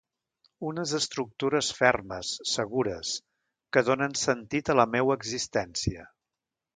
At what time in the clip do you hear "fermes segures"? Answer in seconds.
1.79-3.11